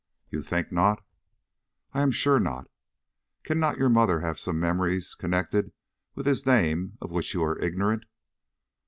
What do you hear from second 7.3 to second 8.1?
you are ignorant?"